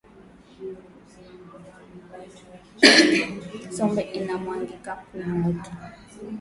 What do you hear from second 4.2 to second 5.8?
mwangika ku moto